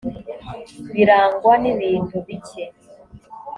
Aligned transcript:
birangwa 0.93 1.53
n’ibintu 1.63 2.17
bike 2.27 2.63